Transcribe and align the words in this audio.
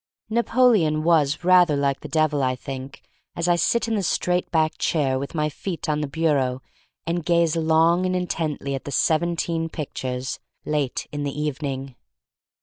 Napoleon 0.31 1.03
was 1.03 1.43
rather 1.43 1.75
like 1.75 1.99
the 1.99 2.07
Devil, 2.07 2.41
I 2.41 2.55
think 2.55 3.03
as 3.35 3.47
I] 3.47 3.55
sit 3.55 3.87
in 3.87 3.93
the 3.93 4.01
straight 4.01 4.49
backed 4.49 4.79
chair 4.79 5.19
with 5.19 5.35
my 5.35 5.47
feet 5.47 5.87
on 5.87 6.01
the 6.01 6.07
bureau 6.07 6.63
and 7.05 7.23
gaze 7.23 7.55
long 7.55 8.07
and 8.07 8.15
intently 8.15 8.73
at 8.73 8.85
the 8.85 8.91
seventeen 8.91 9.69
pictures, 9.69 10.39
late 10.65 11.05
in 11.11 11.21
the 11.21 11.39
evening. 11.39 11.93